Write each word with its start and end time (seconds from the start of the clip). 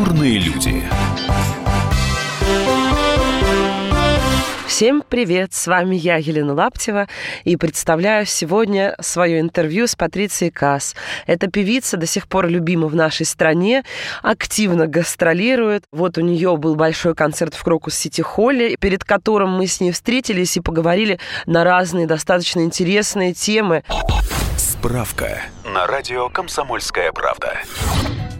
Культурные 0.00 0.38
люди. 0.38 0.82
Всем 4.66 5.02
привет! 5.06 5.52
С 5.52 5.66
вами 5.66 5.94
я, 5.94 6.16
Елена 6.16 6.54
Лаптева, 6.54 7.06
и 7.44 7.56
представляю 7.56 8.24
сегодня 8.24 8.96
свое 9.00 9.40
интервью 9.40 9.86
с 9.86 9.96
Патрицией 9.96 10.50
Касс. 10.50 10.96
Эта 11.26 11.48
певица 11.48 11.98
до 11.98 12.06
сих 12.06 12.28
пор 12.28 12.48
любима 12.48 12.86
в 12.86 12.94
нашей 12.94 13.26
стране, 13.26 13.84
активно 14.22 14.86
гастролирует. 14.86 15.84
Вот 15.92 16.16
у 16.16 16.22
нее 16.22 16.56
был 16.56 16.76
большой 16.76 17.14
концерт 17.14 17.52
в 17.52 17.62
Крокус 17.62 17.94
Сити 17.94 18.22
Холле, 18.22 18.76
перед 18.78 19.04
которым 19.04 19.50
мы 19.50 19.66
с 19.66 19.82
ней 19.82 19.92
встретились 19.92 20.56
и 20.56 20.60
поговорили 20.60 21.18
на 21.44 21.62
разные 21.62 22.06
достаточно 22.06 22.60
интересные 22.60 23.34
темы. 23.34 23.84
Справка 24.56 25.42
на 25.66 25.86
радио 25.86 26.30
«Комсомольская 26.30 27.12
правда». 27.12 27.58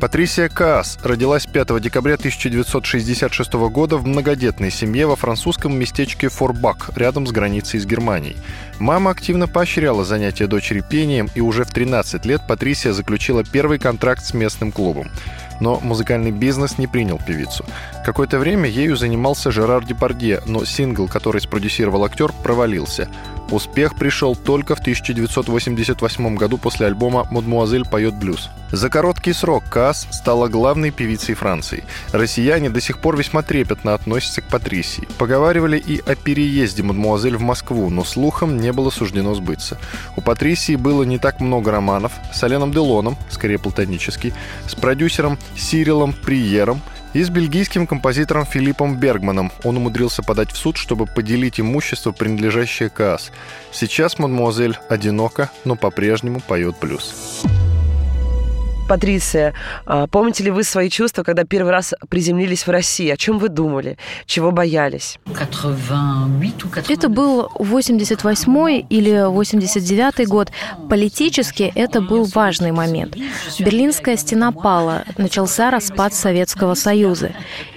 Патрисия 0.00 0.48
Каас 0.48 0.98
родилась 1.02 1.44
5 1.44 1.78
декабря 1.78 2.14
1966 2.14 3.52
года 3.52 3.98
в 3.98 4.06
многодетной 4.06 4.70
семье 4.70 5.06
во 5.06 5.14
французском 5.14 5.78
местечке 5.78 6.30
Форбак, 6.30 6.92
рядом 6.96 7.26
с 7.26 7.32
границей 7.32 7.80
с 7.80 7.84
Германией. 7.84 8.38
Мама 8.78 9.10
активно 9.10 9.46
поощряла 9.46 10.02
занятия 10.02 10.46
дочери 10.46 10.80
пением, 10.80 11.28
и 11.34 11.42
уже 11.42 11.64
в 11.64 11.70
13 11.70 12.24
лет 12.24 12.40
Патрисия 12.48 12.94
заключила 12.94 13.44
первый 13.44 13.78
контракт 13.78 14.24
с 14.24 14.32
местным 14.32 14.72
клубом. 14.72 15.10
Но 15.60 15.78
музыкальный 15.80 16.30
бизнес 16.30 16.78
не 16.78 16.86
принял 16.86 17.18
певицу. 17.18 17.66
Какое-то 18.02 18.38
время 18.38 18.70
ею 18.70 18.96
занимался 18.96 19.50
Жерар 19.50 19.84
Депардье, 19.84 20.40
но 20.46 20.64
сингл, 20.64 21.08
который 21.08 21.42
спродюсировал 21.42 22.04
актер, 22.04 22.32
провалился. 22.42 23.10
Успех 23.50 23.96
пришел 23.96 24.36
только 24.36 24.76
в 24.76 24.80
1988 24.80 26.36
году 26.36 26.56
после 26.56 26.86
альбома 26.86 27.26
«Мадмуазель 27.30 27.84
поет 27.84 28.14
блюз». 28.14 28.48
За 28.70 28.88
короткий 28.88 29.32
срок 29.32 29.64
Касс 29.68 30.06
стала 30.12 30.46
главной 30.46 30.92
певицей 30.92 31.34
Франции. 31.34 31.82
Россияне 32.12 32.70
до 32.70 32.80
сих 32.80 32.98
пор 32.98 33.16
весьма 33.16 33.42
трепетно 33.42 33.94
относятся 33.94 34.42
к 34.42 34.44
Патрисии. 34.44 35.08
Поговаривали 35.18 35.76
и 35.76 35.98
о 35.98 36.14
переезде 36.14 36.84
мадмуазель 36.84 37.36
в 37.36 37.40
Москву, 37.40 37.90
но 37.90 38.04
слухам 38.04 38.60
не 38.60 38.72
было 38.72 38.90
суждено 38.90 39.34
сбыться. 39.34 39.78
У 40.14 40.20
Патрисии 40.20 40.76
было 40.76 41.02
не 41.02 41.18
так 41.18 41.40
много 41.40 41.72
романов 41.72 42.12
с 42.32 42.40
Оленом 42.44 42.70
Делоном, 42.70 43.16
скорее 43.30 43.58
платонический, 43.58 44.32
с 44.68 44.76
продюсером 44.76 45.36
Сирилом 45.56 46.12
Приером– 46.12 46.80
и 47.12 47.22
с 47.22 47.30
бельгийским 47.30 47.86
композитором 47.86 48.46
Филиппом 48.46 48.96
Бергманом. 48.96 49.52
Он 49.64 49.76
умудрился 49.76 50.22
подать 50.22 50.52
в 50.52 50.56
суд, 50.56 50.76
чтобы 50.76 51.06
поделить 51.06 51.60
имущество, 51.60 52.12
принадлежащее 52.12 52.90
КАС. 52.90 53.30
Сейчас 53.72 54.18
мадемуазель 54.18 54.78
одинока, 54.88 55.50
но 55.64 55.76
по-прежнему 55.76 56.40
поет 56.40 56.76
блюз. 56.80 57.42
Патриция, 58.90 59.54
а, 59.86 60.08
помните 60.08 60.42
ли 60.42 60.50
вы 60.50 60.64
свои 60.64 60.90
чувства, 60.90 61.22
когда 61.22 61.44
первый 61.44 61.70
раз 61.70 61.94
приземлились 62.08 62.66
в 62.66 62.70
России? 62.70 63.08
О 63.08 63.16
чем 63.16 63.38
вы 63.38 63.48
думали? 63.48 63.98
Чего 64.26 64.50
боялись? 64.50 65.20
Это 66.88 67.08
был 67.08 67.48
88 67.54 68.86
или 68.90 69.28
89 69.28 70.26
год. 70.26 70.50
Политически 70.88 71.70
это 71.76 72.00
был 72.00 72.24
важный 72.34 72.72
момент. 72.72 73.16
Берлинская 73.60 74.16
стена 74.16 74.50
пала, 74.50 75.04
начался 75.16 75.70
распад 75.70 76.12
Советского 76.12 76.74
Союза. 76.74 77.30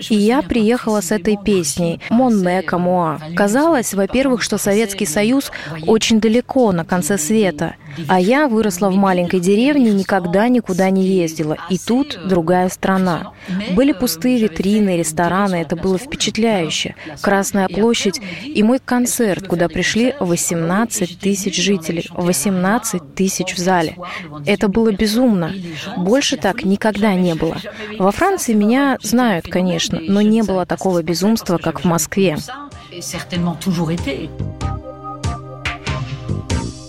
И 0.09 0.15
я 0.15 0.41
приехала 0.41 1.01
с 1.01 1.11
этой 1.11 1.37
песней 1.37 2.01
«Mon 2.09 2.43
me 2.43 2.65
moi». 2.65 3.35
Казалось, 3.35 3.93
во-первых, 3.93 4.41
что 4.41 4.57
Советский 4.57 5.05
Союз 5.05 5.51
очень 5.85 6.19
далеко, 6.19 6.71
на 6.71 6.83
конце 6.83 7.19
света. 7.19 7.75
А 8.07 8.19
я 8.19 8.47
выросла 8.47 8.89
в 8.89 8.95
маленькой 8.95 9.39
деревне, 9.39 9.91
никогда 9.91 10.47
никуда 10.47 10.89
не 10.89 11.05
ездила. 11.05 11.57
И 11.69 11.77
тут 11.77 12.19
другая 12.25 12.69
страна. 12.69 13.33
Были 13.71 13.91
пустые 13.91 14.39
витрины, 14.39 14.97
рестораны, 14.97 15.55
это 15.55 15.75
было 15.75 15.97
впечатляюще. 15.97 16.95
Красная 17.21 17.67
площадь 17.67 18.21
и 18.43 18.63
мой 18.63 18.79
концерт, 18.79 19.47
куда 19.47 19.67
пришли 19.67 20.15
18 20.19 21.19
тысяч 21.19 21.55
жителей, 21.61 22.09
18 22.11 23.15
тысяч 23.15 23.53
в 23.53 23.57
зале. 23.57 23.97
Это 24.45 24.67
было 24.67 24.91
безумно. 24.91 25.53
Больше 25.97 26.37
так 26.37 26.63
никогда 26.63 27.13
не 27.15 27.35
было. 27.35 27.57
Во 27.99 28.11
Франции 28.11 28.53
меня 28.53 28.97
знают, 29.01 29.45
конечно, 29.47 29.99
но 30.01 30.21
не 30.21 30.41
было 30.43 30.65
такого 30.65 31.03
безумства, 31.03 31.57
как 31.57 31.81
в 31.81 31.85
Москве. 31.85 32.37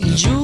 Il 0.06 0.14
joue 0.16 0.43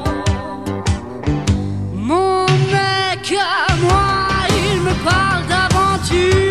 Parle 5.03 5.45
d'aventure. 5.47 6.50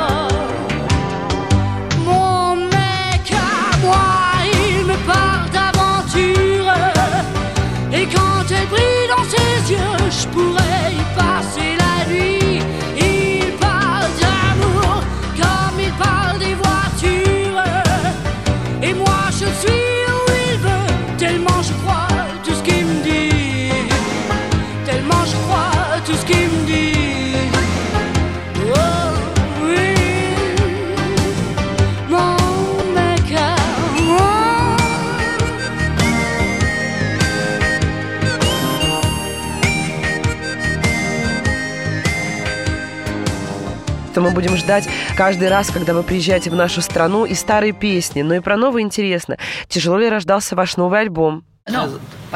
То 44.13 44.21
мы 44.21 44.31
будем 44.31 44.57
ждать 44.57 44.87
каждый 45.15 45.49
раз, 45.49 45.69
когда 45.69 45.93
вы 45.93 46.03
приезжаете 46.03 46.49
в 46.49 46.55
нашу 46.55 46.81
страну, 46.81 47.25
и 47.25 47.33
старые 47.33 47.73
песни. 47.73 48.21
Но 48.21 48.35
и 48.35 48.39
про 48.39 48.57
новые 48.57 48.83
интересно. 48.83 49.37
Тяжело 49.67 49.97
ли 49.97 50.09
рождался 50.09 50.55
ваш 50.55 50.77
новый 50.77 50.99
альбом? 50.99 51.43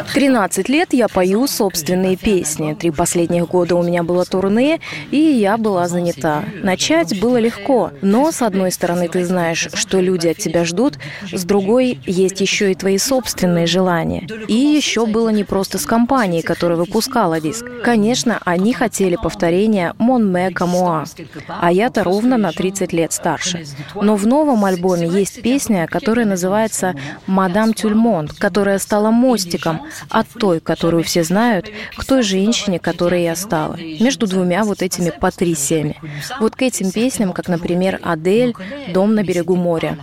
13 0.03 0.69
лет 0.69 0.93
я 0.93 1.07
пою 1.07 1.47
собственные 1.47 2.17
песни. 2.17 2.73
Три 2.73 2.91
последних 2.91 3.47
года 3.47 3.75
у 3.75 3.83
меня 3.83 4.03
было 4.03 4.25
турне, 4.25 4.79
и 5.11 5.17
я 5.17 5.57
была 5.57 5.87
занята. 5.87 6.43
Начать 6.63 7.19
было 7.19 7.37
легко, 7.37 7.91
но 8.01 8.31
с 8.31 8.41
одной 8.41 8.71
стороны 8.71 9.07
ты 9.07 9.25
знаешь, 9.25 9.69
что 9.73 9.99
люди 9.99 10.27
от 10.27 10.37
тебя 10.37 10.65
ждут, 10.65 10.97
с 11.31 11.43
другой 11.45 11.99
есть 12.05 12.41
еще 12.41 12.71
и 12.71 12.75
твои 12.75 12.97
собственные 12.97 13.67
желания. 13.67 14.27
И 14.47 14.53
еще 14.53 15.05
было 15.05 15.29
не 15.29 15.43
просто 15.43 15.77
с 15.77 15.85
компанией, 15.85 16.41
которая 16.41 16.77
выпускала 16.77 17.39
диск. 17.39 17.65
Конечно, 17.83 18.39
они 18.43 18.73
хотели 18.73 19.15
повторения 19.15 19.93
«Mon 19.99 20.31
me 20.31 20.51
Камуа», 20.51 21.05
а 21.47 21.71
я-то 21.71 22.03
ровно 22.03 22.37
на 22.37 22.51
30 22.51 22.91
лет 22.93 23.13
старше. 23.13 23.65
Но 23.95 24.15
в 24.15 24.27
новом 24.27 24.65
альбоме 24.65 25.07
есть 25.07 25.41
песня, 25.41 25.87
которая 25.87 26.25
называется 26.25 26.95
«Мадам 27.27 27.73
Тюльмонт», 27.73 28.33
которая 28.33 28.79
стала 28.79 29.11
мостиком 29.11 29.84
от 30.09 30.27
той, 30.29 30.59
которую 30.59 31.03
все 31.03 31.23
знают, 31.23 31.71
к 31.97 32.05
той 32.05 32.23
женщине, 32.23 32.79
которой 32.79 33.23
я 33.23 33.35
стала. 33.35 33.75
Между 33.75 34.27
двумя 34.27 34.63
вот 34.63 34.81
этими 34.81 35.09
патрисиями. 35.09 35.97
Вот 36.39 36.55
к 36.55 36.61
этим 36.61 36.91
песням, 36.91 37.33
как, 37.33 37.47
например, 37.47 37.99
«Адель», 38.01 38.53
«Дом 38.93 39.15
на 39.15 39.23
берегу 39.23 39.55
моря». 39.55 39.97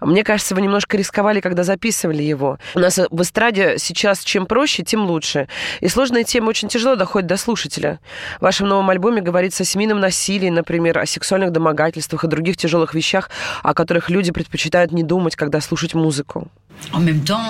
Мне 0.00 0.24
кажется, 0.24 0.54
вы 0.54 0.60
немножко 0.60 0.96
рисковали, 0.96 1.40
когда 1.40 1.62
записывали 1.62 2.22
его. 2.22 2.58
У 2.74 2.78
нас 2.78 3.00
в 3.10 3.22
эстраде 3.22 3.76
сейчас 3.78 4.22
чем 4.22 4.46
проще, 4.46 4.82
тем 4.82 5.06
лучше. 5.06 5.48
И 5.80 5.88
сложная 5.88 6.24
тема 6.24 6.50
очень 6.50 6.68
тяжело 6.68 6.96
доходит 6.96 7.28
до 7.28 7.36
слушателя. 7.38 7.98
В 8.38 8.42
вашем 8.42 8.68
новом 8.68 8.90
альбоме 8.90 9.22
говорится 9.22 9.62
о 9.62 9.66
семейном 9.66 10.00
насилии, 10.00 10.50
например, 10.50 10.98
о 10.98 11.06
сексуальных 11.06 11.50
домогательствах 11.50 12.24
и 12.24 12.28
других 12.28 12.58
тяжелых 12.58 12.94
вещах, 12.94 13.30
о 13.62 13.72
которых 13.72 14.10
люди 14.10 14.32
предпочитают 14.32 14.92
не 14.92 15.02
думать, 15.02 15.34
когда 15.34 15.60
слушать 15.62 15.94
музыку. 15.94 16.48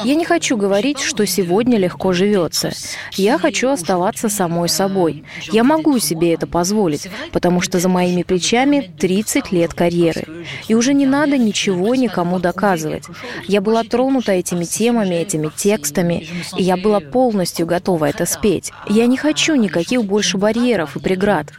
Я 0.05 0.14
не 0.14 0.25
хочу 0.25 0.56
говорить, 0.56 1.00
что 1.00 1.26
сегодня 1.26 1.78
легко 1.78 2.12
живется. 2.12 2.70
Я 3.12 3.38
хочу 3.38 3.69
оставаться 3.69 4.28
самой 4.28 4.69
собой. 4.69 5.25
Я 5.52 5.64
могу 5.64 5.99
себе 5.99 6.34
это 6.34 6.46
позволить, 6.46 7.08
потому 7.32 7.61
что 7.61 7.78
за 7.78 7.88
моими 7.88 8.23
плечами 8.23 8.93
30 8.99 9.52
лет 9.52 9.75
карьеры. 9.75 10.25
И 10.69 10.75
уже 10.75 10.94
не 10.94 11.06
надо 11.06 11.38
ничего 11.38 11.94
никому 11.94 12.38
доказывать. 12.38 13.05
Я 13.46 13.61
была 13.61 13.84
тронута 13.84 14.32
этими 14.32 14.64
темами, 14.64 15.14
этими 15.17 15.50
текстами, 15.55 16.26
и 16.56 16.62
я 16.62 16.76
была 16.76 17.00
полностью 17.00 17.67
готова 17.67 18.06
это 18.06 18.26
спеть. 18.26 18.73
Я 18.88 19.06
не 19.06 19.17
хочу 19.17 19.55
никаких 19.55 20.05
больше 20.05 20.38
барьеров 20.38 20.96
и 20.96 21.00
преград. 21.00 21.52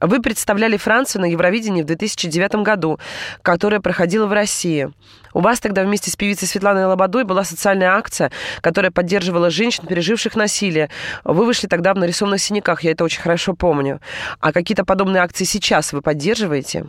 Вы 0.00 0.20
представляли 0.20 0.76
Францию 0.76 1.22
на 1.22 1.26
Евровидении 1.26 1.82
в 1.82 1.86
2009 1.86 2.56
году, 2.56 2.98
которое 3.42 3.80
проходило 3.80 4.26
в 4.26 4.32
России. 4.32 4.90
У 5.34 5.40
вас 5.40 5.60
тогда 5.60 5.84
вместе 5.84 6.10
с 6.10 6.16
певицей 6.16 6.48
Светланой 6.48 6.77
Лободой 6.86 7.24
была 7.24 7.44
социальная 7.44 7.90
акция, 7.90 8.30
которая 8.60 8.90
поддерживала 8.90 9.50
женщин, 9.50 9.86
переживших 9.86 10.36
насилие. 10.36 10.90
Вы 11.24 11.44
вышли 11.44 11.66
тогда 11.66 11.94
в 11.94 11.98
нарисованных 11.98 12.40
синяках, 12.40 12.84
я 12.84 12.92
это 12.92 13.04
очень 13.04 13.20
хорошо 13.20 13.54
помню. 13.54 14.00
А 14.40 14.52
какие-то 14.52 14.84
подобные 14.84 15.22
акции 15.22 15.44
сейчас 15.44 15.92
вы 15.92 16.02
поддерживаете? 16.02 16.86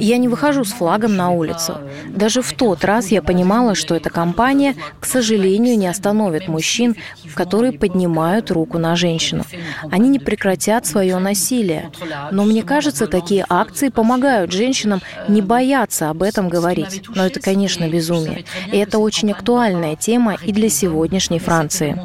Я 0.00 0.16
не 0.16 0.28
выхожу 0.28 0.64
с 0.64 0.72
флагом 0.72 1.16
на 1.16 1.30
улицу. 1.30 1.78
Даже 2.08 2.42
в 2.42 2.52
тот 2.54 2.84
раз 2.84 3.08
я 3.08 3.22
понимала, 3.22 3.74
что 3.74 3.94
эта 3.94 4.08
кампания, 4.10 4.74
к 5.00 5.04
сожалению, 5.06 5.78
не 5.78 5.86
остановит 5.86 6.48
мужчин, 6.48 6.96
которые 7.34 7.72
поднимают 7.72 8.50
руку 8.50 8.78
на 8.78 8.96
женщину. 8.96 9.44
Они 9.90 10.08
не 10.08 10.18
прекратят 10.18 10.86
свое 10.86 11.18
насилие. 11.18 11.90
Но 12.30 12.44
мне 12.44 12.62
кажется, 12.62 13.06
такие 13.06 13.44
акции 13.48 13.88
помогают 13.88 14.52
женщинам 14.52 15.02
не 15.28 15.42
бояться 15.42 16.10
об 16.10 16.22
этом 16.22 16.48
говорить. 16.48 17.02
Но 17.14 17.26
это, 17.26 17.40
конечно, 17.40 17.88
безумие. 17.88 18.33
И 18.72 18.76
это 18.76 18.98
очень 18.98 19.32
актуальная 19.32 19.96
тема 19.96 20.36
и 20.42 20.52
для 20.52 20.68
сегодняшней 20.68 21.38
Франции. 21.38 21.98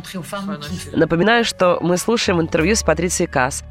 Напоминаю, 0.94 1.46
что 1.46 1.80
мы 1.82 1.98
слушаем 1.98 2.42
интервью 2.42 2.76
с 2.76 2.84
Патрицией 2.84 3.30
Касс. 3.30 3.64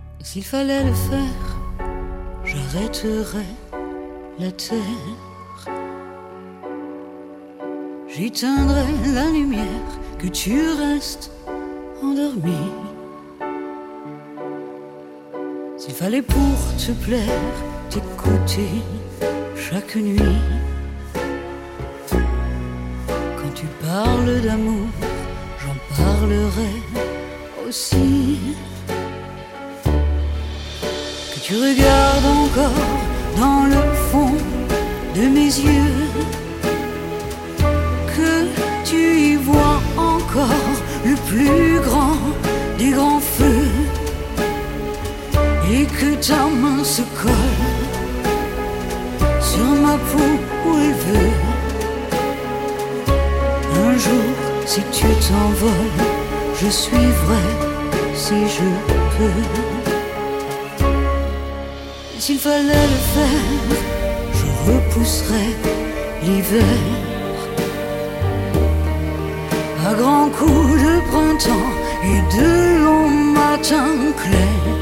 J'éteindrai 8.19 9.13
la 9.13 9.31
lumière, 9.31 9.91
que 10.19 10.27
tu 10.27 10.61
restes 10.73 11.31
endormi. 12.03 12.73
S'il 15.77 15.95
fallait 15.95 16.23
pour 16.23 16.59
te 16.79 16.91
plaire, 17.05 17.23
t'écouter 17.91 18.83
chaque 19.57 19.95
nuit. 19.95 20.58
Parles 24.05 24.41
d'amour, 24.43 24.87
j'en 25.61 25.77
parlerai 26.01 26.75
aussi. 27.67 28.39
Tu 31.43 31.55
regardes 31.57 32.29
encore 32.45 32.87
dans 33.41 33.65
le 33.65 33.83
fond 34.09 34.35
de 35.17 35.23
mes 35.37 35.53
yeux, 35.69 35.99
que 38.15 38.47
tu 38.85 39.03
y 39.31 39.35
vois 39.35 39.81
encore 39.97 40.77
le 41.05 41.17
plus 41.31 41.81
grand 41.81 42.21
des 42.79 42.91
grands 42.91 43.25
feux, 43.37 43.73
et 45.73 45.87
que 45.87 46.15
ta 46.25 46.47
main 46.63 46.85
se 46.85 47.03
colle 47.21 47.65
sur 49.41 49.71
ma 49.85 49.97
peau 50.11 50.38
si 54.79 55.01
tu 55.01 55.07
t'envoles, 55.27 56.07
je 56.61 56.69
suivrai 56.69 57.47
si 58.15 58.35
je 58.57 58.69
peux. 59.17 59.43
S'il 62.19 62.39
fallait 62.39 62.89
le 62.95 63.01
faire, 63.15 63.57
je 64.39 64.47
repousserais 64.71 65.53
l'hiver. 66.23 66.79
À 69.89 69.95
grands 69.95 70.31
coups 70.39 70.83
de 70.87 70.95
printemps 71.11 71.73
et 72.05 72.21
de 72.37 72.85
longs 72.85 73.23
matins 73.41 74.13
clairs. 74.23 74.77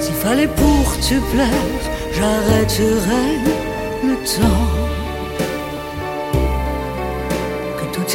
S'il 0.00 0.14
fallait 0.14 0.48
pour 0.48 0.86
te 0.98 1.16
plaire, 1.32 1.80
j'arrêterais 2.12 3.34
le 4.04 4.14
temps. 4.16 4.85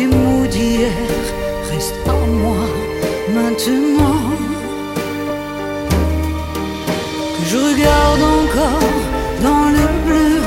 Tes 0.01 0.07
mots 0.07 0.47
d'hier 0.47 0.91
restent 1.71 2.07
à 2.07 2.25
moi 2.41 2.65
maintenant. 3.37 4.23
Je 7.49 7.57
regarde 7.69 8.23
encore 8.39 8.97
dans 9.47 9.67
le 9.77 9.85
bleu 10.05 10.39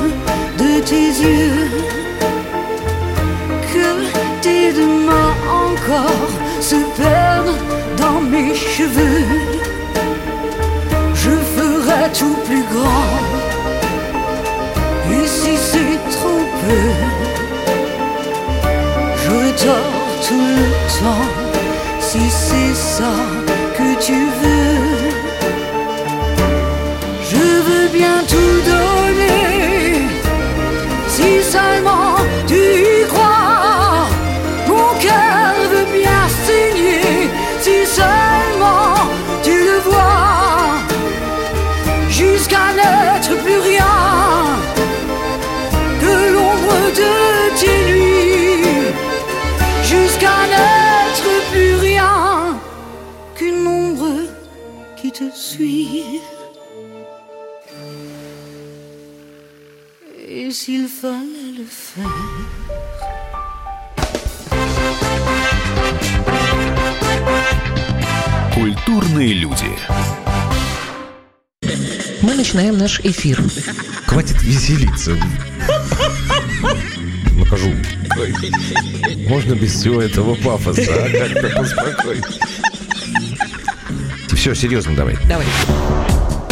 de 0.62 0.72
tes 0.90 1.08
yeux 1.26 1.68
que 3.72 3.88
tes 4.42 4.72
deux 4.72 4.96
mains 5.08 5.36
encore 5.64 6.30
se 6.60 6.78
perdent 7.00 7.60
dans 7.96 8.20
mes 8.32 8.54
cheveux. 8.54 9.26
Je 11.14 11.34
ferai 11.54 12.02
tout 12.18 12.36
plus 12.46 12.64
grand. 12.74 13.33
song 23.04 23.33
qui 55.56 55.60
te 55.60 55.62
suit. 55.62 56.20
s'il 60.50 60.88
fallait 60.88 61.52
le 61.58 61.64
faire. 61.64 62.04
Культурные 68.54 69.34
люди. 69.34 69.66
Мы 72.22 72.34
начинаем 72.34 72.78
наш 72.78 73.00
эфир. 73.00 73.42
Хватит 74.06 74.42
веселиться. 74.42 75.16
хожу. 77.48 77.72
Можно 79.28 79.54
без 79.54 79.72
всего 79.72 80.00
этого 80.00 80.34
пафоса, 80.36 80.82
а 81.04 81.10
как-то 81.10 81.48
поспокойнее. 81.56 82.73
Все, 84.44 84.54
серьезно 84.54 84.94
давай. 84.94 85.16
Давай. 85.26 85.46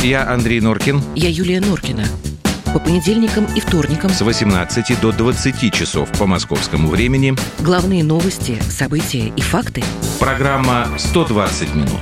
Я 0.02 0.26
Андрей 0.26 0.62
Норкин. 0.62 1.02
Я 1.14 1.28
Юлия 1.28 1.60
Норкина. 1.60 2.06
По 2.72 2.78
понедельникам 2.78 3.44
и 3.54 3.60
вторникам 3.60 4.10
С 4.10 4.22
18 4.22 4.98
до 4.98 5.12
20 5.12 5.74
часов 5.74 6.08
по 6.18 6.24
московскому 6.24 6.88
времени 6.88 7.34
главные 7.58 8.02
новости, 8.02 8.58
события 8.62 9.30
и 9.36 9.40
факты. 9.42 9.84
программа 10.18 10.88
«120 10.96 11.74
минут». 11.74 12.00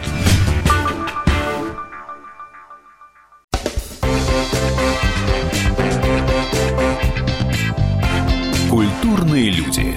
Культурные 8.71 9.51
люди. 9.51 9.97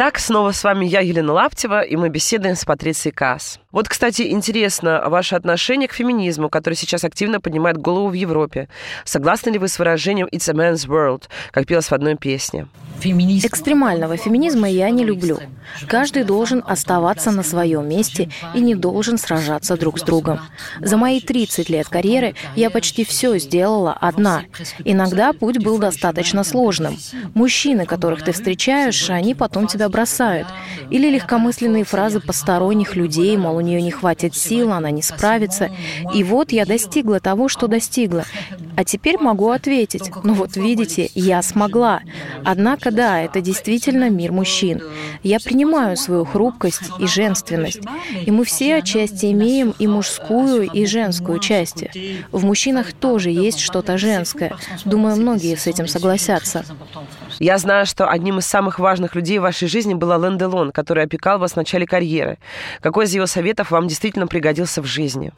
Итак, 0.00 0.18
снова 0.18 0.52
с 0.52 0.64
вами 0.64 0.86
я, 0.86 1.00
Елена 1.00 1.34
Лаптева, 1.34 1.82
и 1.82 1.94
мы 1.94 2.08
беседуем 2.08 2.56
с 2.56 2.64
Патрицией 2.64 3.12
Касс. 3.12 3.60
Вот, 3.70 3.86
кстати, 3.86 4.30
интересно 4.30 5.04
ваше 5.08 5.34
отношение 5.34 5.88
к 5.88 5.92
феминизму, 5.92 6.48
который 6.48 6.72
сейчас 6.72 7.04
активно 7.04 7.38
поднимает 7.38 7.76
голову 7.76 8.08
в 8.08 8.14
Европе. 8.14 8.70
Согласны 9.04 9.50
ли 9.50 9.58
вы 9.58 9.68
с 9.68 9.78
выражением 9.78 10.26
«It's 10.32 10.50
a 10.50 10.54
man's 10.54 10.88
world», 10.88 11.24
как 11.50 11.66
пелось 11.66 11.90
в 11.90 11.92
одной 11.92 12.16
песне? 12.16 12.66
Экстремального 13.02 14.16
феминизма 14.16 14.68
я 14.68 14.90
не 14.90 15.04
люблю. 15.04 15.38
Каждый 15.86 16.24
должен 16.24 16.62
оставаться 16.66 17.30
на 17.30 17.42
своем 17.42 17.88
месте 17.88 18.28
и 18.54 18.60
не 18.60 18.74
должен 18.74 19.16
сражаться 19.16 19.76
друг 19.76 19.98
с 19.98 20.02
другом. 20.02 20.40
За 20.80 20.96
мои 20.96 21.20
30 21.20 21.70
лет 21.70 21.88
карьеры 21.88 22.34
я 22.56 22.68
почти 22.68 23.04
все 23.04 23.38
сделала 23.38 23.92
одна. 23.92 24.42
Иногда 24.84 25.32
путь 25.32 25.62
был 25.62 25.78
достаточно 25.78 26.44
сложным. 26.44 26.98
Мужчины, 27.34 27.86
которых 27.86 28.22
ты 28.22 28.32
встречаешь, 28.32 29.08
они 29.08 29.34
потом 29.34 29.66
тебя 29.66 29.88
бросают. 29.90 30.48
Или 30.88 31.10
легкомысленные 31.10 31.84
фразы 31.84 32.20
посторонних 32.20 32.96
людей, 32.96 33.36
мол, 33.36 33.56
у 33.56 33.60
нее 33.60 33.82
не 33.82 33.90
хватит 33.90 34.34
сил, 34.34 34.72
она 34.72 34.90
не 34.90 35.02
справится. 35.02 35.70
И 36.14 36.24
вот 36.24 36.52
я 36.52 36.64
достигла 36.64 37.20
того, 37.20 37.48
что 37.48 37.68
достигла. 37.68 38.24
А 38.76 38.84
теперь 38.84 39.18
могу 39.18 39.50
ответить, 39.50 40.10
ну 40.24 40.34
вот 40.34 40.56
видите, 40.56 41.10
я 41.14 41.42
смогла. 41.42 42.00
Однако 42.44 42.90
да, 42.90 43.20
это 43.20 43.40
действительно 43.40 44.10
мир 44.10 44.32
мужчин. 44.32 44.82
Я 45.22 45.38
принимаю 45.40 45.96
свою 45.96 46.24
хрупкость 46.24 46.90
и 46.98 47.06
женственность. 47.06 47.80
И 48.24 48.30
мы 48.30 48.44
все 48.44 48.76
отчасти 48.76 49.32
имеем 49.32 49.74
и 49.78 49.86
мужскую, 49.86 50.70
и 50.70 50.86
женскую 50.86 51.38
части. 51.38 52.24
В 52.32 52.44
мужчинах 52.44 52.92
тоже 52.92 53.30
есть 53.30 53.60
что-то 53.60 53.98
женское. 53.98 54.56
Думаю, 54.84 55.16
многие 55.16 55.56
с 55.56 55.66
этим 55.66 55.86
согласятся. 55.86 56.64
Я 57.38 57.58
знаю, 57.58 57.86
что 57.86 58.08
одним 58.08 58.38
из 58.38 58.46
самых 58.46 58.78
важных 58.78 59.14
людей 59.14 59.38
в 59.38 59.42
вашей 59.42 59.68
жизни 59.68 59.94
была 59.94 60.16
Лэн 60.16 60.38
Делон, 60.38 60.72
который 60.72 61.04
опекал 61.04 61.38
вас 61.38 61.52
в 61.52 61.56
начале 61.56 61.86
карьеры. 61.86 62.38
Какой 62.80 63.06
из 63.06 63.14
его 63.14 63.26
советов 63.26 63.70
вам 63.70 63.88
действительно 63.88 64.26
пригодился 64.26 64.82
в 64.82 64.86
жизни? 64.86 65.32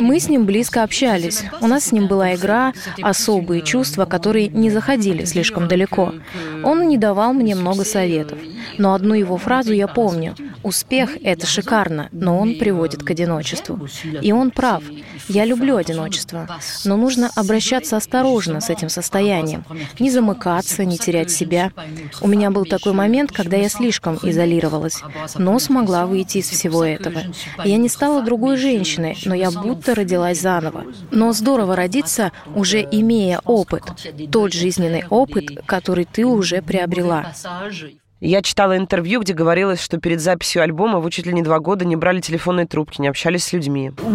Мы 0.00 0.20
с 0.20 0.28
ним 0.28 0.44
близко 0.44 0.82
общались. 0.82 1.44
У 1.60 1.66
нас 1.66 1.84
с 1.84 1.92
ним 1.92 2.08
была 2.08 2.34
игра 2.34 2.69
«Особые 3.02 3.62
чувства», 3.62 4.04
которые 4.04 4.48
не 4.48 4.70
заходили 4.70 5.24
слишком 5.24 5.68
далеко. 5.68 6.14
Он 6.64 6.88
не 6.88 6.98
давал 6.98 7.32
мне 7.32 7.54
много 7.54 7.84
советов. 7.84 8.38
Но 8.78 8.94
одну 8.94 9.14
его 9.14 9.36
фразу 9.36 9.72
я 9.72 9.88
помню. 9.88 10.34
«Успех— 10.62 11.16
это 11.22 11.46
шикарно, 11.46 12.08
но 12.12 12.38
он 12.38 12.56
приводит 12.56 13.02
к 13.02 13.10
одиночеству». 13.10 13.88
И 14.20 14.32
он 14.32 14.50
прав. 14.50 14.82
Я 15.28 15.44
люблю 15.44 15.76
одиночество. 15.76 16.48
Но 16.84 16.96
нужно 16.96 17.30
обращаться 17.34 17.96
осторожно 17.96 18.60
с 18.60 18.70
этим 18.70 18.88
состоянием. 18.88 19.64
Не 19.98 20.10
замыкаться, 20.10 20.84
не 20.84 20.98
терять 20.98 21.30
себя. 21.30 21.72
У 22.20 22.28
меня 22.28 22.50
был 22.50 22.64
такой 22.64 22.92
момент, 22.92 23.32
когда 23.32 23.56
я 23.56 23.68
слишком 23.68 24.18
изолировалась, 24.22 25.02
но 25.36 25.58
смогла 25.58 26.06
выйти 26.06 26.38
из 26.38 26.48
всего 26.48 26.84
этого. 26.84 27.22
Я 27.64 27.76
не 27.76 27.88
стала 27.88 28.22
другой 28.22 28.56
женщиной, 28.56 29.16
но 29.24 29.34
я 29.34 29.50
будто 29.50 29.94
родилась 29.94 30.40
заново. 30.40 30.84
Но 31.10 31.32
здорово 31.32 31.76
родиться, 31.76 32.32
уже 32.54 32.86
имея 32.90 33.40
опыт. 33.44 33.82
Тот 34.30 34.52
жизненный 34.52 35.04
опыт, 35.08 35.64
который 35.66 36.04
ты 36.04 36.24
уже 36.24 36.62
приобрела. 36.62 37.32
Я 38.20 38.42
читала 38.42 38.76
интервью, 38.76 39.22
где 39.22 39.32
говорилось, 39.32 39.80
что 39.80 39.96
перед 39.96 40.20
записью 40.20 40.62
альбома 40.62 41.00
вы 41.00 41.10
чуть 41.10 41.24
ли 41.24 41.32
не 41.32 41.40
два 41.40 41.58
года 41.58 41.86
не 41.86 41.96
брали 41.96 42.20
телефонные 42.20 42.66
трубки, 42.66 43.00
не 43.00 43.08
общались 43.08 43.44
с 43.44 43.52
людьми. 43.54 43.92
У 44.04 44.10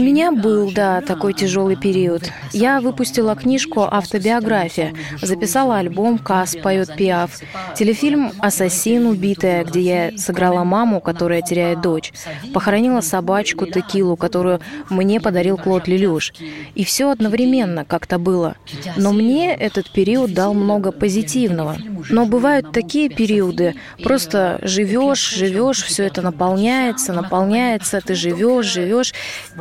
меня 0.00 0.32
был, 0.32 0.70
да, 0.72 1.02
такой 1.02 1.34
тяжелый 1.34 1.76
период. 1.76 2.30
Я 2.54 2.80
выпустила 2.80 3.36
книжку 3.36 3.82
«Автобиография», 3.82 4.94
записала 5.20 5.76
альбом 5.76 6.16
«Кас 6.16 6.56
поет 6.56 6.96
Пиаф», 6.96 7.38
телефильм 7.76 8.32
«Ассасин. 8.38 9.06
Убитая», 9.06 9.62
где 9.64 9.80
я 9.80 10.18
сыграла 10.18 10.64
маму, 10.64 11.02
которая 11.02 11.42
теряет 11.42 11.82
дочь, 11.82 12.14
похоронила 12.54 13.02
собачку 13.02 13.66
Текилу, 13.66 14.16
которую 14.16 14.60
мне 14.88 15.20
подарил 15.20 15.58
Клод 15.58 15.86
Лелюш. 15.86 16.32
И 16.74 16.82
все 16.84 17.10
одновременно 17.10 17.84
как-то 17.84 18.18
было. 18.18 18.56
Но 18.96 19.12
мне 19.12 19.54
этот 19.54 19.92
период 19.92 20.32
дал 20.32 20.54
много 20.54 20.92
позитивного. 20.92 21.76
Но 22.08 22.24
бывают 22.24 22.72
такие 22.72 23.10
периоды. 23.18 23.74
Просто 24.04 24.60
живешь, 24.62 25.30
живешь, 25.30 25.82
все 25.82 26.04
это 26.04 26.22
наполняется, 26.22 27.12
наполняется, 27.12 28.00
ты 28.00 28.14
живешь, 28.14 28.66
живешь 28.66 29.12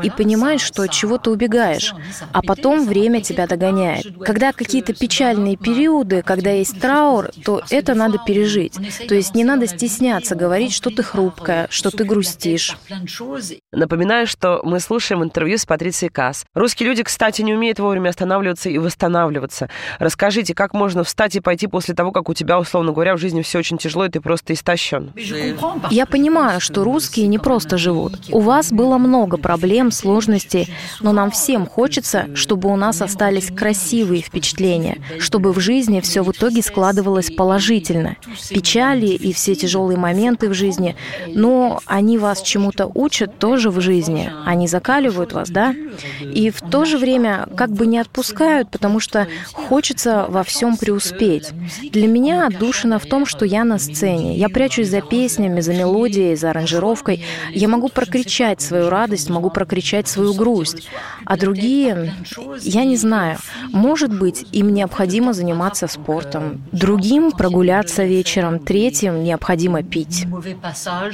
и 0.04 0.12
понимаешь, 0.12 0.62
что 0.62 0.84
от 0.84 0.92
чего-то 0.92 1.32
убегаешь. 1.32 1.96
А 2.34 2.44
потом 2.44 2.86
время 2.86 3.20
тебя 3.22 3.48
догоняет. 3.48 4.06
Когда 4.24 4.54
какие-то 4.54 4.94
печальные 4.94 5.58
периоды, 5.58 6.22
когда 6.22 6.52
есть 6.52 6.80
траур, 6.80 7.32
то 7.44 7.64
это 7.72 7.96
надо 7.96 8.20
пережить. 8.20 8.76
То 9.08 9.16
есть 9.16 9.34
не 9.34 9.44
надо 9.44 9.66
стесняться 9.66 10.36
говорить, 10.36 10.72
что 10.72 10.92
ты 10.92 11.02
хрупкая, 11.02 11.68
что 11.72 11.90
ты 11.90 12.04
грустишь. 12.04 12.78
Напоминаю, 13.72 14.28
что 14.28 14.62
мы 14.64 14.80
слушаем 14.80 15.24
интервью 15.24 15.58
с 15.58 15.66
Патрицией 15.66 16.12
Касс. 16.12 16.46
Русские 16.54 16.90
люди, 16.90 17.02
кстати, 17.02 17.42
не 17.42 17.56
умеют 17.56 17.80
вовремя 17.80 18.10
останавливаться 18.10 18.70
и 18.70 18.78
восстанавливаться. 18.78 19.68
Расскажите, 19.98 20.54
как 20.54 20.76
можно 20.76 21.04
встать 21.04 21.36
и 21.36 21.40
пойти 21.40 21.66
после 21.66 21.96
того, 21.96 22.12
как 22.12 22.30
у 22.30 22.36
тебя, 22.36 22.60
условно 22.60 22.92
говоря, 22.92 23.16
в 23.16 23.18
жизни 23.18 23.42
все 23.48 23.60
очень 23.60 23.78
тяжело, 23.78 24.06
и 24.06 24.10
ты 24.10 24.20
просто 24.22 24.54
истощен? 24.54 25.14
Я 25.90 26.06
понимаю, 26.06 26.60
что 26.60 26.84
русские 26.84 27.28
не 27.28 27.40
просто 27.40 27.78
живут. 27.78 28.20
У 28.32 28.40
вас 28.40 28.72
было 28.72 28.98
много 28.98 29.38
проблем, 29.38 29.92
сложностей, 29.92 30.70
но 31.00 31.14
нам 31.14 31.32
всем 31.32 31.66
хочется, 31.66 32.28
чтобы 32.36 32.70
у 32.70 32.76
нас 32.76 33.02
остались 33.02 33.48
красивые 33.48 34.22
впечатления, 34.22 34.98
чтобы 35.20 35.54
в 35.54 35.60
жизни 35.60 36.02
все 36.02 36.24
в 36.24 36.32
итоге 36.32 36.62
складывалось 36.62 37.32
положительно. 37.32 38.18
Печали 38.50 39.08
и 39.08 39.32
все 39.34 39.56
тяжелые 39.56 39.98
моменты 39.98 40.50
в 40.50 40.54
жизни, 40.54 40.96
но 41.28 41.80
они 41.86 42.18
вас 42.18 42.42
чему-то 42.42 42.92
учат 42.94 43.40
тоже 43.40 43.70
в 43.70 43.80
жизни. 43.80 44.32
Они 44.46 44.68
закаливают 44.68 45.34
вас, 45.34 45.50
да? 45.50 45.74
И 46.22 46.50
в 46.50 46.62
то 46.62 46.86
же 46.86 46.98
время 46.98 47.48
как 47.56 47.72
бы 47.72 47.88
не 47.88 48.00
отпускают, 48.00 48.70
потому 48.70 49.00
что 49.00 49.28
хочется 49.54 50.26
во 50.28 50.44
всем 50.44 50.76
преуспеть. 50.78 51.52
Для 51.92 52.08
меня 52.08 52.48
отдушина 52.48 53.00
в 53.00 53.06
том, 53.06 53.26
что 53.26 53.37
я 53.46 53.64
на 53.64 53.80
сцене. 53.80 54.36
Я 54.36 54.50
прячусь 54.50 54.88
за 54.88 55.02
песнями, 55.02 55.62
за 55.62 55.74
мелодией, 55.74 56.36
за 56.36 56.52
аранжировкой. 56.52 57.24
Я 57.52 57.68
могу 57.68 57.90
прокричать 57.90 58.62
свою 58.62 58.90
радость, 58.90 59.30
могу 59.30 59.50
прокричать 59.50 60.08
свою 60.08 60.34
грусть. 60.34 60.88
А 61.26 61.38
другие, 61.38 62.14
я 62.62 62.84
не 62.86 62.96
знаю, 62.96 63.38
может 63.72 64.18
быть, 64.18 64.46
им 64.52 64.74
необходимо 64.74 65.34
заниматься 65.34 65.88
спортом. 65.88 66.62
Другим 66.72 67.32
прогуляться 67.32 68.04
вечером, 68.04 68.60
третьим 68.60 69.24
необходимо 69.24 69.84
пить. 69.84 70.26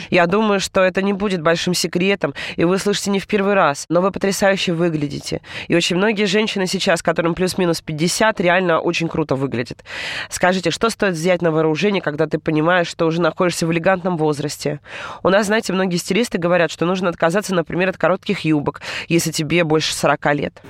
Я 0.10 0.27
думаю, 0.27 0.60
что 0.60 0.82
это 0.82 1.01
не 1.01 1.13
будет 1.13 1.42
большим 1.42 1.74
секретом, 1.74 2.34
и 2.56 2.63
вы 2.63 2.77
слышите 2.77 3.10
не 3.12 3.20
в 3.20 3.27
первый 3.27 3.53
раз, 3.53 3.86
но 3.89 4.01
вы 4.01 4.12
потрясающе 4.12 4.74
выглядите. 4.74 5.42
И 5.68 5.75
очень 5.75 5.96
многие 5.96 6.25
женщины 6.25 6.68
сейчас, 6.68 7.01
которым 7.01 7.34
плюс-минус 7.36 7.82
50, 7.82 8.39
реально 8.39 8.80
очень 8.80 9.08
круто 9.08 9.36
выглядят. 9.36 9.84
Скажите, 10.30 10.72
что 10.72 10.89
стоит 10.89 11.13
взять 11.13 11.42
на 11.42 11.51
вооружение, 11.51 12.01
когда 12.13 12.27
ты 12.27 12.38
понимаешь, 12.38 12.88
что 12.88 13.08
уже 13.08 13.20
находишься 13.20 13.65
в 13.65 13.74
элегантном 13.74 14.17
возрасте? 14.17 14.82
У 15.24 15.29
нас, 15.29 15.48
знаете, 15.48 15.74
многие 15.74 15.98
стилисты 15.98 16.38
говорят, 16.38 16.70
что 16.70 16.86
нужно 16.86 17.10
отказаться, 17.10 17.55
например, 17.55 17.89
от 17.89 17.98
коротких 17.98 18.41
юбок, 18.41 18.82
если 19.08 19.32
тебе 19.32 19.63
больше 19.63 19.96
40 19.96 20.36
лет. 20.36 20.62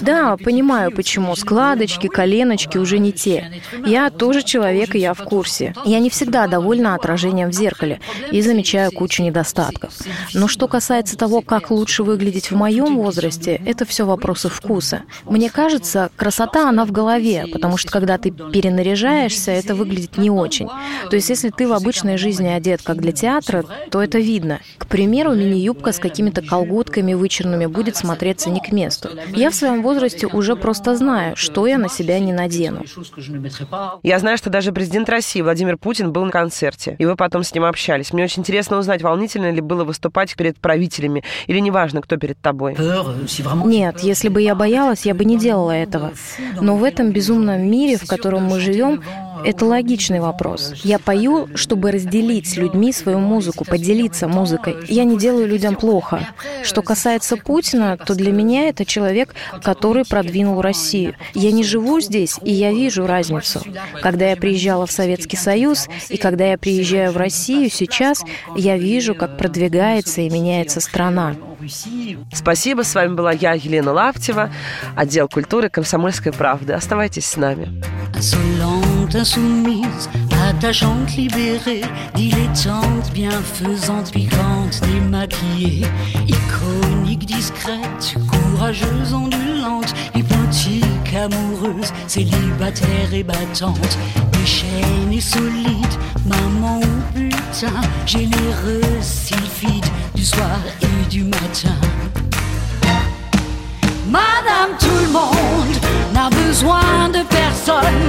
Да, 0.00 0.36
понимаю, 0.36 0.92
почему. 0.92 1.34
Складочки, 1.34 2.06
коленочки 2.06 2.78
уже 2.78 3.00
не 3.00 3.12
те. 3.12 3.62
Я 3.84 4.10
тоже 4.10 4.44
человек, 4.44 4.94
и 4.94 5.00
я 5.00 5.12
в 5.14 5.24
курсе. 5.24 5.74
Я 5.84 5.98
не 5.98 6.08
всегда 6.08 6.46
довольна 6.46 6.94
отражением 6.94 7.50
в 7.50 7.52
зеркале 7.52 8.00
и 8.30 8.40
замечаю 8.40 8.92
кучу 8.92 9.24
недостатков. 9.24 9.94
Но 10.34 10.46
что 10.46 10.68
касается 10.68 11.16
того, 11.16 11.40
как 11.40 11.72
лучше 11.72 12.04
выглядеть 12.04 12.52
в 12.52 12.54
моем 12.54 12.96
возрасте, 12.96 13.60
это 13.66 13.84
все 13.84 14.06
вопросы 14.06 14.48
вкуса. 14.48 15.02
Мне 15.24 15.50
кажется, 15.50 16.12
красота, 16.14 16.68
она 16.68 16.84
в 16.84 16.92
голове, 16.92 17.46
потому 17.52 17.76
что 17.76 17.90
когда 17.90 18.18
ты 18.18 18.30
перенаряжаешься, 18.30 19.50
это 19.50 19.74
выглядит 19.74 20.16
не 20.16 20.30
очень. 20.30 20.68
То 21.10 21.16
есть 21.16 21.28
если 21.28 21.50
ты 21.50 21.68
в 21.68 21.72
обычной 21.72 22.16
жизни 22.16 22.48
одет 22.48 22.82
как 22.82 23.00
для 23.00 23.12
театра, 23.12 23.64
то 23.90 24.02
это 24.02 24.18
видно. 24.18 24.60
К 24.78 24.86
примеру, 24.86 25.34
мини-юбка 25.34 25.92
с 25.92 25.98
какими-то 25.98 26.42
колготками 26.42 27.14
вычерными 27.14 27.66
будет 27.66 27.96
смотреться 27.96 28.50
не 28.50 28.60
к 28.60 28.72
месту. 28.72 29.10
Я 29.34 29.50
в 29.50 29.54
своем 29.54 29.82
возрасте 29.82 30.26
уже 30.26 30.56
просто 30.56 30.96
знаю, 30.96 31.36
что 31.36 31.66
я 31.66 31.78
на 31.78 31.88
себя 31.88 32.18
не 32.18 32.32
надену. 32.32 32.84
Я 34.02 34.18
знаю, 34.18 34.38
что 34.38 34.50
даже 34.50 34.72
президент 34.72 35.08
России 35.08 35.40
Владимир 35.40 35.76
Путин 35.76 36.12
был 36.12 36.24
на 36.24 36.30
концерте, 36.30 36.96
и 36.98 37.04
вы 37.04 37.16
потом 37.16 37.42
с 37.42 37.54
ним 37.54 37.64
общались. 37.64 38.12
Мне 38.12 38.24
очень 38.24 38.40
интересно 38.40 38.78
узнать, 38.78 39.02
волнительно 39.02 39.50
ли 39.50 39.60
было 39.60 39.84
выступать 39.84 40.34
перед 40.36 40.58
правителями, 40.58 41.24
или 41.46 41.58
неважно, 41.58 42.02
кто 42.02 42.16
перед 42.16 42.38
тобой. 42.40 42.76
Нет, 43.64 44.00
если 44.00 44.28
бы 44.28 44.40
я 44.42 44.54
боялась, 44.54 45.06
я 45.06 45.14
бы 45.14 45.24
не 45.24 45.38
делала 45.38 45.72
этого. 45.72 46.12
Но 46.60 46.76
в 46.76 46.84
этом 46.84 47.10
безумном 47.12 47.62
мире, 47.70 47.96
в 47.96 48.06
котором 48.06 48.44
мы 48.44 48.60
живем, 48.60 49.02
это 49.44 49.66
логичный 49.66 50.20
вопрос. 50.20 50.72
Я 50.84 50.98
пою, 50.98 51.48
чтобы 51.56 51.90
разделить 51.90 52.48
с 52.48 52.56
людьми 52.56 52.92
свою 52.92 53.18
музыку, 53.18 53.64
поделиться 53.64 54.28
музыкой. 54.28 54.76
Я 54.88 55.04
не 55.04 55.18
делаю 55.18 55.46
людям 55.48 55.76
плохо. 55.76 56.28
Что 56.64 56.82
касается 56.82 57.36
Путина, 57.36 57.96
то 57.96 58.14
для 58.14 58.32
меня 58.32 58.68
это 58.68 58.84
человек, 58.84 59.34
который 59.62 60.04
продвинул 60.04 60.60
Россию. 60.60 61.14
Я 61.34 61.52
не 61.52 61.64
живу 61.64 62.00
здесь, 62.00 62.38
и 62.42 62.52
я 62.52 62.72
вижу 62.72 63.06
разницу. 63.06 63.62
Когда 64.00 64.30
я 64.30 64.36
приезжала 64.36 64.86
в 64.86 64.92
Советский 64.92 65.36
Союз, 65.36 65.88
и 66.08 66.16
когда 66.16 66.46
я 66.46 66.58
приезжаю 66.58 67.12
в 67.12 67.16
Россию 67.16 67.70
сейчас, 67.70 68.22
я 68.56 68.76
вижу, 68.76 69.14
как 69.14 69.38
продвигается 69.38 70.20
и 70.20 70.30
меняется 70.30 70.80
страна. 70.80 71.36
Спасибо. 72.32 72.82
С 72.82 72.94
вами 72.94 73.14
была 73.14 73.32
я, 73.32 73.52
Елена 73.52 73.92
Лаптева, 73.92 74.50
отдел 74.96 75.28
культуры 75.28 75.68
«Комсомольской 75.68 76.32
правды». 76.32 76.72
Оставайтесь 76.72 77.26
с 77.26 77.36
нами. 77.36 77.82
sont 79.02 79.16
insoumises, 79.16 80.08
libérée, 81.16 81.82
libérées, 82.14 83.10
bienfaisante, 83.12 83.12
bienfaisantes, 83.12 84.12
piquantes, 84.12 84.80
démaquillées, 84.82 85.86
iconiques, 86.28 87.26
discrètes, 87.26 88.14
courageuses, 88.30 89.12
ondulantes, 89.12 89.94
hypnotiques, 90.14 91.14
amoureuses, 91.14 91.92
célibataires 92.06 93.12
et 93.12 93.22
battantes, 93.22 93.98
déchaînées, 94.32 95.20
solides, 95.20 95.98
maman 96.26 96.80
ou 96.80 97.18
putain, 97.18 97.80
généreuses, 98.06 98.82
sylphides, 99.00 99.86
du 100.14 100.24
soir 100.24 100.58
et 100.82 101.08
du 101.08 101.24
matin. 101.24 101.76
Madame 104.08 104.76
tout 104.78 104.98
le 105.06 105.12
monde 105.12 105.76
n'a 106.12 106.28
besoin 106.28 107.08
de 107.08 107.22
personne 107.28 108.01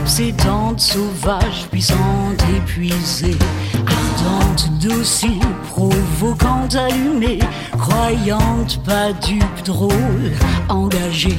obsédante, 0.00 0.80
sauvage, 0.80 1.66
puissante, 1.70 2.42
épuisée, 2.56 3.36
ardente, 3.86 4.70
docile, 4.80 5.40
provocante, 5.68 6.74
allumée, 6.74 7.40
croyante, 7.78 8.80
pas 8.84 9.12
dupe, 9.12 9.64
drôle, 9.64 10.32
engagée, 10.68 11.36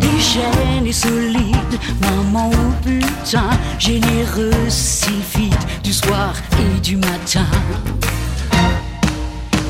déchaînée, 0.00 0.92
solide, 0.92 1.78
maman 2.00 2.50
ou 2.50 2.72
putain, 2.84 3.50
généreuse, 3.78 4.68
sylphide, 4.68 5.54
du 5.82 5.92
soir 5.92 6.34
et 6.58 6.80
du 6.80 6.96
matin. 6.96 7.46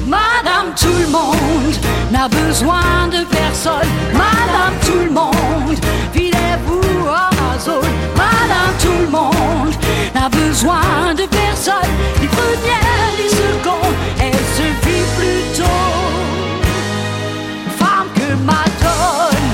Madame 0.07 0.75
tout 0.77 0.89
le 0.89 1.07
monde 1.07 1.77
n'a 2.11 2.29
besoin 2.29 3.09
de 3.09 3.25
personne. 3.25 3.89
Madame 4.13 4.75
tout 4.85 5.05
le 5.05 5.11
monde, 5.11 5.79
filez-vous 6.13 6.83
Amazon. 7.53 7.81
Madame 8.17 8.75
tout 8.81 8.99
le 9.01 9.09
monde 9.09 9.75
n'a 10.15 10.29
besoin 10.29 11.15
de 11.15 11.25
personne. 11.27 11.93
Ni 12.21 12.27
première 12.27 13.13
ni 13.19 13.29
seconde, 13.29 13.95
elle 14.19 14.45
se 14.57 14.67
vit 14.85 15.07
plutôt 15.19 15.85
femme 17.79 18.09
que 18.15 18.35
Madone. 18.45 19.51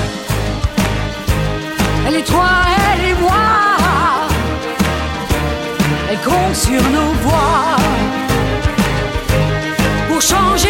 Elle 2.07 2.15
est 2.15 2.23
toi, 2.23 2.49
elle 2.95 3.05
est 3.09 3.19
moi. 3.19 3.47
Elle 6.09 6.19
compte 6.19 6.55
sur 6.55 6.81
nos 6.89 7.11
voix 7.23 7.75
pour 10.09 10.21
changer 10.21 10.68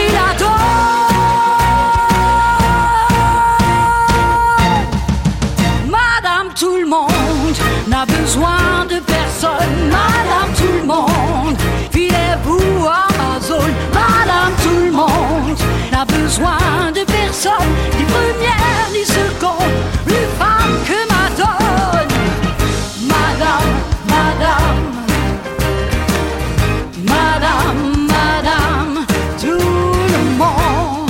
besoin 16.29 16.91
de 16.93 17.03
personne, 17.05 17.73
ni 17.97 18.05
première 18.05 18.85
ni 18.93 19.03
seconde, 19.03 19.73
plus 20.05 20.27
femme 20.37 20.75
que 20.87 20.99
Madone. 21.13 22.13
Madame, 23.13 23.71
Madame. 24.13 24.81
Madame, 27.13 27.81
Madame, 28.15 29.05
tout 29.41 29.71
le 30.15 30.21
monde 30.37 31.09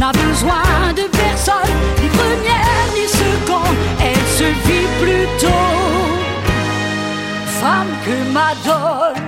n'a 0.00 0.10
besoin 0.10 0.92
de 0.96 1.04
personne, 1.22 1.74
ni 2.02 2.08
première 2.08 2.86
ni 2.96 3.06
seconde. 3.22 3.76
Elle 4.00 4.26
se 4.38 4.48
vit 4.66 4.88
plutôt 5.00 5.70
femme 7.60 7.92
que 8.04 8.32
Madone. 8.32 9.23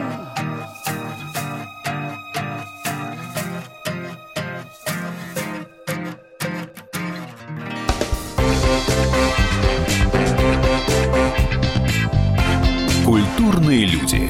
Культурные 13.77 13.87
люди. 13.87 14.26